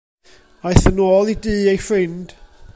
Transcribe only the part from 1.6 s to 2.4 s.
ei ffrind.